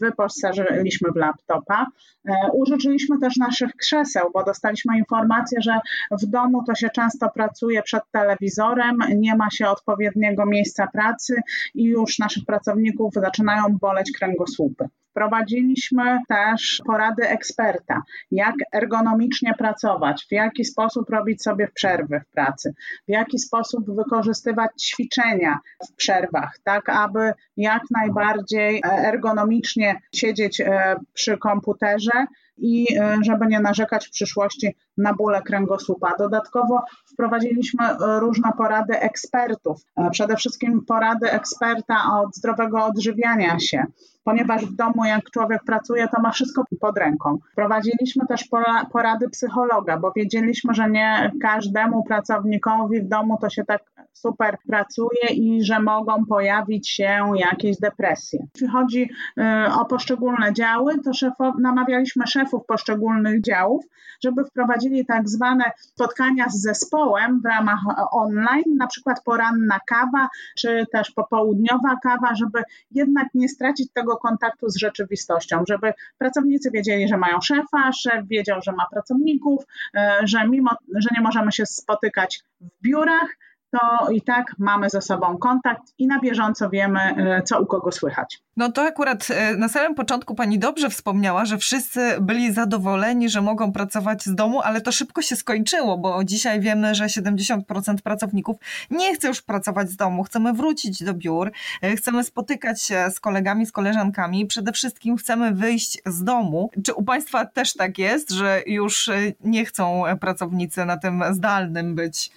wyposażyliśmy 0.00 1.12
w 1.12 1.16
laptopa. 1.16 1.86
E, 2.28 2.32
użyczyliśmy 2.52 3.18
też 3.18 3.36
naszych 3.36 3.76
krzeseł, 3.76 4.30
bo 4.34 4.44
dostaliśmy 4.44 4.98
informację, 4.98 5.58
że 5.60 5.78
w 6.10 6.26
domu 6.26 6.64
to 6.66 6.74
się 6.74 6.90
często 6.90 7.30
pracuje 7.34 7.82
przed 7.82 8.02
telewizorem, 8.10 8.98
nie 9.16 9.36
ma 9.36 9.50
się 9.50 9.68
odpowiedniego 9.68 10.46
miejsca 10.46 10.86
pracy 10.86 11.34
i 11.74 11.84
już 11.84 12.18
naszych 12.18 12.44
pracowników 12.44 13.14
zaczynają 13.14 13.62
boleć 13.80 14.12
kręgosłupy. 14.18 14.88
Wprowadziliśmy 15.12 16.18
też 16.28 16.82
porady 16.86 17.28
eksperta, 17.28 18.02
jak 18.30 18.54
ergonomicznie 18.74 19.54
pracować, 19.58 20.26
w 20.28 20.32
jaki 20.32 20.64
sposób 20.64 21.10
robić 21.10 21.42
sobie 21.42 21.68
przerwy 21.74 22.20
w 22.20 22.30
pracy, 22.30 22.74
w 23.08 23.10
jaki 23.10 23.38
sposób 23.38 23.96
wykorzystywać 23.96 24.70
ćwiczenia 24.82 25.58
w 25.88 25.96
przerwach, 25.96 26.58
tak 26.64 26.88
aby 26.88 27.32
jak 27.56 27.82
najbardziej 27.90 28.82
ergonomicznie 28.84 30.00
siedzieć 30.14 30.60
e, 30.60 30.96
przy 31.14 31.38
komputerze 31.38 32.26
i 32.62 32.98
e, 32.98 33.16
żeby 33.22 33.46
nie 33.46 33.60
narzekać 33.60 34.06
w 34.06 34.10
przyszłości 34.10 34.76
na 34.98 35.14
bóle 35.14 35.42
kręgosłupa. 35.42 36.12
Dodatkowo 36.18 36.82
wprowadziliśmy 37.12 37.84
e, 37.84 38.20
różne 38.20 38.52
porady 38.58 39.00
ekspertów, 39.00 39.80
przede 40.10 40.36
wszystkim 40.36 40.84
porady 40.84 41.30
eksperta 41.30 41.96
od 42.12 42.36
zdrowego 42.36 42.84
odżywiania 42.84 43.58
się, 43.58 43.84
ponieważ 44.24 44.66
w 44.66 44.76
domu 44.76 45.04
jak 45.04 45.30
człowiek 45.30 45.64
pracuje, 45.64 46.08
to 46.08 46.22
ma 46.22 46.30
wszystko 46.30 46.64
pod 46.80 46.98
ręką. 46.98 47.38
Wprowadziliśmy 47.52 48.26
też 48.26 48.48
porady 48.92 49.28
psychologa, 49.28 49.98
bo 49.98 50.12
wiedzieliśmy, 50.16 50.74
że 50.74 50.90
nie 50.90 51.32
każdemu 51.42 52.04
pracownikowi 52.04 53.00
w 53.00 53.08
domu 53.08 53.38
to 53.40 53.50
się 53.50 53.64
tak 53.64 53.91
super 54.12 54.56
pracuje 54.66 55.28
i 55.34 55.64
że 55.64 55.80
mogą 55.80 56.26
pojawić 56.26 56.88
się 56.88 57.18
jakieś 57.36 57.76
depresje. 57.76 58.46
Jeśli 58.54 58.68
chodzi 58.68 59.10
y, 59.38 59.72
o 59.80 59.84
poszczególne 59.84 60.52
działy, 60.52 60.94
to 61.04 61.14
szefow, 61.14 61.54
namawialiśmy 61.60 62.26
szefów 62.26 62.66
poszczególnych 62.66 63.40
działów, 63.40 63.84
żeby 64.24 64.44
wprowadzili 64.44 65.06
tak 65.06 65.28
zwane 65.28 65.64
spotkania 65.78 66.48
z 66.48 66.62
zespołem 66.62 67.40
w 67.40 67.44
ramach 67.44 67.80
online, 68.12 68.76
na 68.76 68.86
przykład 68.86 69.22
poranna 69.24 69.80
kawa, 69.86 70.28
czy 70.56 70.86
też 70.92 71.10
popołudniowa 71.10 71.96
kawa, 72.02 72.34
żeby 72.34 72.62
jednak 72.90 73.28
nie 73.34 73.48
stracić 73.48 73.92
tego 73.92 74.16
kontaktu 74.16 74.68
z 74.68 74.76
rzeczywistością, 74.76 75.64
żeby 75.68 75.92
pracownicy 76.18 76.70
wiedzieli, 76.70 77.08
że 77.08 77.16
mają 77.16 77.40
szefa, 77.40 77.92
szef 77.92 78.26
wiedział, 78.26 78.60
że 78.62 78.72
ma 78.72 78.86
pracowników, 78.90 79.64
y, 79.96 80.00
że 80.24 80.48
mimo, 80.48 80.70
że 80.94 81.08
nie 81.16 81.22
możemy 81.22 81.52
się 81.52 81.66
spotykać 81.66 82.42
w 82.60 82.82
biurach, 82.82 83.36
to 83.72 84.10
i 84.10 84.22
tak 84.22 84.46
mamy 84.58 84.90
ze 84.90 85.00
sobą 85.00 85.38
kontakt 85.38 85.82
i 85.98 86.06
na 86.06 86.20
bieżąco 86.20 86.70
wiemy, 86.70 87.00
e, 87.00 87.42
co 87.42 87.60
u 87.60 87.66
kogo 87.66 87.92
słychać. 87.92 88.42
No 88.56 88.72
to 88.72 88.82
akurat 88.82 89.28
e, 89.30 89.56
na 89.56 89.68
samym 89.68 89.94
początku 89.94 90.34
pani 90.34 90.58
dobrze 90.58 90.90
wspomniała, 90.90 91.44
że 91.44 91.58
wszyscy 91.58 92.16
byli 92.20 92.52
zadowoleni, 92.52 93.28
że 93.28 93.40
mogą 93.40 93.72
pracować 93.72 94.24
z 94.24 94.34
domu, 94.34 94.60
ale 94.60 94.80
to 94.80 94.92
szybko 94.92 95.22
się 95.22 95.36
skończyło, 95.36 95.98
bo 95.98 96.24
dzisiaj 96.24 96.60
wiemy, 96.60 96.94
że 96.94 97.04
70% 97.04 97.60
pracowników 98.04 98.56
nie 98.90 99.14
chce 99.14 99.28
już 99.28 99.42
pracować 99.42 99.90
z 99.90 99.96
domu. 99.96 100.22
Chcemy 100.22 100.52
wrócić 100.52 101.04
do 101.04 101.14
biur, 101.14 101.52
e, 101.82 101.96
chcemy 101.96 102.24
spotykać 102.24 102.82
się 102.82 103.10
z 103.10 103.20
kolegami, 103.20 103.66
z 103.66 103.72
koleżankami, 103.72 104.46
przede 104.46 104.72
wszystkim 104.72 105.16
chcemy 105.16 105.52
wyjść 105.52 106.02
z 106.06 106.24
domu. 106.24 106.70
Czy 106.84 106.94
u 106.94 107.02
państwa 107.02 107.46
też 107.46 107.72
tak 107.72 107.98
jest, 107.98 108.30
że 108.30 108.62
już 108.66 109.10
nie 109.40 109.64
chcą 109.64 110.02
pracownicy 110.20 110.84
na 110.84 110.96
tym 110.96 111.24
zdalnym 111.30 111.94
być? 111.94 112.30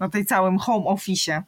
Na 0.00 0.08
tej 0.08 0.24
całym 0.24 0.58
home 0.58 0.84
office? 0.86 1.42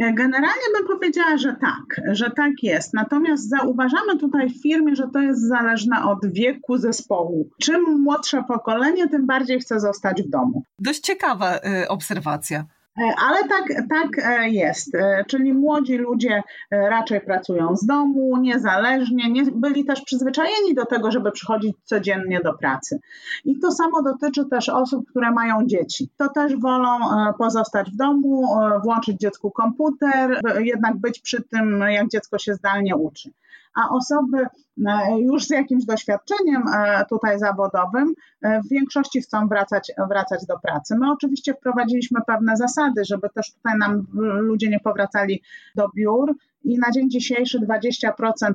Generalnie 0.00 0.62
bym 0.78 0.86
powiedziała, 0.86 1.36
że 1.36 1.56
tak, 1.60 2.00
że 2.12 2.30
tak 2.30 2.52
jest. 2.62 2.94
Natomiast 2.94 3.48
zauważamy 3.48 4.18
tutaj 4.18 4.48
w 4.48 4.62
firmie, 4.62 4.96
że 4.96 5.08
to 5.12 5.20
jest 5.20 5.48
zależne 5.48 6.04
od 6.04 6.32
wieku 6.32 6.76
zespołu. 6.76 7.50
Czym 7.62 8.00
młodsze 8.00 8.44
pokolenie, 8.48 9.08
tym 9.08 9.26
bardziej 9.26 9.60
chce 9.60 9.80
zostać 9.80 10.22
w 10.22 10.30
domu. 10.30 10.62
Dość 10.78 11.00
ciekawa 11.00 11.56
y, 11.56 11.88
obserwacja. 11.88 12.64
E, 12.98 13.14
ale 13.18 13.48
tak, 13.48 13.64
tak 13.90 14.18
e, 14.18 14.50
jest, 14.50 14.94
e, 14.94 15.24
czyli 15.28 15.52
młodzi 15.52 15.96
ludzie 15.96 16.42
raczej 16.70 17.20
pracują 17.20 17.76
z 17.76 17.86
domu, 17.86 18.36
niezależnie, 18.40 19.30
nie, 19.30 19.42
byli 19.44 19.84
też 19.84 20.00
przyzwyczajeni 20.00 20.74
do 20.74 20.84
tego, 20.84 21.10
żeby 21.10 21.32
przychodzić 21.32 21.76
codziennie 21.84 22.40
do 22.40 22.54
pracy. 22.54 23.00
I 23.44 23.58
to 23.58 23.72
samo 23.72 24.02
dotyczy 24.02 24.44
też 24.44 24.68
osób, 24.68 25.08
które 25.10 25.30
mają 25.30 25.66
dzieci. 25.66 26.08
To 26.16 26.28
też 26.28 26.56
wolą 26.56 26.98
pozostać 27.38 27.90
w 27.90 27.96
domu, 27.96 28.48
włączyć 28.84 29.16
dziecku 29.20 29.50
komputer, 29.50 30.40
jednak 30.58 30.96
być 30.96 31.20
przy 31.20 31.42
tym, 31.42 31.80
jak 31.80 32.08
dziecko 32.08 32.38
się 32.38 32.54
zdalnie 32.54 32.96
uczy 32.96 33.30
a 33.76 33.88
osoby 33.90 34.46
e, 34.86 35.20
już 35.20 35.46
z 35.46 35.50
jakimś 35.50 35.84
doświadczeniem 35.84 36.62
e, 36.74 37.04
tutaj 37.08 37.38
zawodowym 37.38 38.14
e, 38.42 38.62
w 38.62 38.68
większości 38.68 39.20
chcą 39.20 39.48
wracać, 39.48 39.92
wracać 40.08 40.46
do 40.46 40.58
pracy. 40.58 40.96
My 40.98 41.12
oczywiście 41.12 41.54
wprowadziliśmy 41.54 42.20
pewne 42.26 42.56
zasady, 42.56 43.04
żeby 43.04 43.28
też 43.34 43.52
tutaj 43.54 43.78
nam 43.78 44.06
ludzie 44.40 44.68
nie 44.68 44.80
powracali 44.80 45.42
do 45.74 45.88
biur 45.96 46.34
i 46.64 46.78
na 46.78 46.90
dzień 46.90 47.10
dzisiejszy 47.10 47.58
20% 47.58 48.52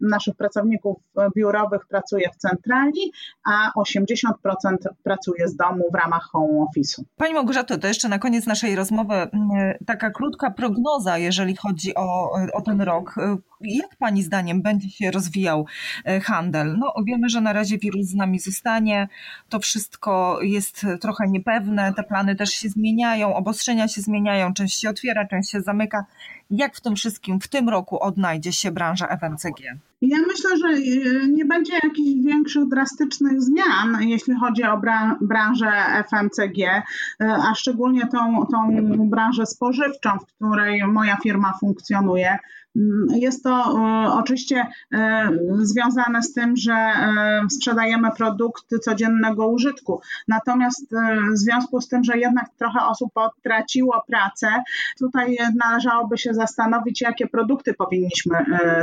naszych 0.00 0.36
pracowników 0.36 0.96
biurowych 1.36 1.86
pracuje 1.86 2.30
w 2.30 2.36
centrali, 2.36 3.12
a 3.44 3.70
80% 3.80 4.76
pracuje 5.02 5.48
z 5.48 5.56
domu 5.56 5.84
w 5.92 5.94
ramach 5.94 6.22
home 6.22 6.64
office'u. 6.64 7.02
Pani 7.16 7.34
Małgorzato, 7.34 7.78
to 7.78 7.88
jeszcze 7.88 8.08
na 8.08 8.18
koniec 8.18 8.46
naszej 8.46 8.76
rozmowy 8.76 9.14
taka 9.86 10.10
krótka 10.10 10.50
prognoza, 10.50 11.18
jeżeli 11.18 11.56
chodzi 11.56 11.94
o, 11.94 12.32
o 12.52 12.60
ten 12.60 12.80
rok. 12.80 13.14
Jak 13.60 13.96
Pani 13.96 14.22
zdaniem 14.22 14.62
będzie 14.62 14.90
się 14.90 15.10
rozwijał 15.10 15.66
e, 16.04 16.20
handel? 16.20 16.76
No, 16.78 16.94
wiemy, 17.06 17.28
że 17.28 17.40
na 17.40 17.52
razie 17.52 17.78
wirus 17.78 18.06
z 18.06 18.14
nami 18.14 18.38
zostanie, 18.38 19.08
to 19.48 19.60
wszystko 19.60 20.38
jest 20.42 20.86
trochę 21.00 21.28
niepewne, 21.28 21.92
te 21.94 22.02
plany 22.02 22.36
też 22.36 22.50
się 22.50 22.68
zmieniają, 22.68 23.34
obostrzenia 23.34 23.88
się 23.88 24.00
zmieniają, 24.00 24.54
część 24.54 24.80
się 24.80 24.90
otwiera, 24.90 25.26
część 25.26 25.50
się 25.50 25.60
zamyka. 25.60 26.04
Jak 26.50 26.76
w 26.76 26.80
tym 26.80 26.96
wszystkim 26.96 27.40
w 27.40 27.48
tym 27.48 27.68
roku 27.68 28.02
odnajdzie 28.02 28.52
się 28.52 28.70
branża 28.70 29.06
FMCG? 29.06 29.78
Ja 30.02 30.18
myślę, 30.26 30.50
że 30.58 30.68
e, 30.68 31.28
nie 31.28 31.44
będzie 31.44 31.72
jakichś 31.82 32.24
większych 32.24 32.68
drastycznych 32.68 33.42
zmian, 33.42 33.96
jeśli 34.00 34.34
chodzi 34.34 34.62
o 34.64 34.80
branżę 35.20 35.72
FMCG, 36.10 36.58
e, 36.66 36.82
a 37.20 37.54
szczególnie 37.54 38.06
tą, 38.06 38.46
tą 38.52 38.68
branżę 39.08 39.46
spożywczą, 39.46 40.10
w 40.18 40.26
której 40.26 40.86
moja 40.86 41.16
firma 41.16 41.52
funkcjonuje. 41.60 42.38
Mm, 42.78 43.06
jest 43.10 43.44
to 43.44 43.50
e, 43.50 44.12
oczywiście 44.12 44.66
związane 45.62 46.22
z 46.22 46.32
tym, 46.32 46.56
że 46.56 46.92
sprzedajemy 47.50 48.08
produkty 48.16 48.78
codziennego 48.78 49.48
użytku. 49.48 50.00
Natomiast 50.28 50.94
w 51.32 51.38
związku 51.38 51.80
z 51.80 51.88
tym, 51.88 52.04
że 52.04 52.18
jednak 52.18 52.48
trochę 52.58 52.86
osób 52.86 53.12
traciło 53.42 54.02
pracę, 54.06 54.48
tutaj 54.98 55.36
należałoby 55.56 56.18
się 56.18 56.34
zastanowić, 56.34 57.00
jakie 57.00 57.26
produkty 57.26 57.74
powinniśmy 57.74 58.38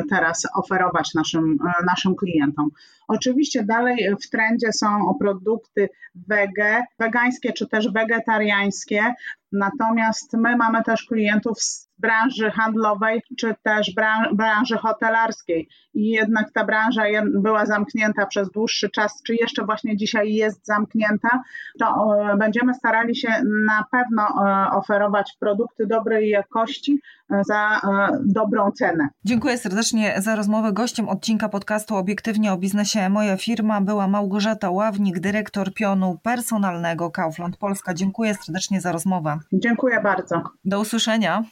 teraz 0.10 0.48
oferować 0.56 1.14
naszym, 1.14 1.58
e, 1.68 1.86
naszym 1.86 2.16
klientom. 2.16 2.70
Oczywiście 3.08 3.64
dalej 3.64 4.16
w 4.26 4.30
trendzie 4.30 4.74
są 4.74 4.88
produkty 5.20 5.90
wege, 6.28 6.84
wegańskie 7.00 7.54
czy 7.54 7.68
też 7.68 7.92
wegetariańskie, 7.92 9.14
natomiast 9.52 10.34
my 10.34 10.56
mamy 10.56 10.84
też 10.84 11.06
klientów 11.06 11.62
z 11.62 11.90
branży 11.98 12.52
handlowej 12.52 13.22
czy 13.38 13.56
też 13.64 13.94
branży 14.34 14.78
hotelarskiej 14.78 15.70
i 15.94 16.10
jednak 16.10 16.52
ta 16.54 16.66
branża 16.66 17.04
była 17.26 17.66
zamknięta 17.66 18.26
przez 18.26 18.50
dłuższy 18.50 18.90
czas, 18.90 19.22
czy 19.26 19.36
jeszcze 19.36 19.66
właśnie 19.66 19.98
dzisiaj 19.98 20.34
jest 20.34 20.66
zamknięta, 20.66 21.30
to 21.80 21.86
e, 21.86 22.38
będziemy 22.38 22.74
starali 22.74 23.16
się 23.16 23.30
na 23.68 23.86
pewno 23.92 24.24
e, 24.24 24.70
oferować 24.72 25.34
produkty 25.40 25.88
dobrej 25.88 26.30
jakości 26.30 27.00
za 27.48 27.82
dobrą 28.26 28.72
cenę. 28.72 29.08
Dziękuję 29.26 29.58
serdecznie 29.58 30.16
za 30.18 30.36
rozmowę. 30.36 30.74
Gościem 30.74 31.10
odcinka 31.10 31.50
podcastu 31.50 31.96
Obiektywnie 31.96 32.54
o 32.54 32.58
biznesie 32.58 32.95
Moja 32.96 33.38
Firma 33.38 33.82
była 33.82 34.08
Małgorzata 34.08 34.70
Ławnik, 34.72 35.20
dyrektor 35.20 35.74
pionu 35.74 36.20
personalnego 36.24 37.12
Kaufland 37.12 37.58
Polska. 37.58 37.94
Dziękuję 37.94 38.36
serdecznie 38.36 38.82
za 38.82 38.92
rozmowę. 38.92 39.40
Dziękuję 39.54 40.02
bardzo. 40.02 40.42
Do 40.66 40.80
usłyszenia. 40.80 41.44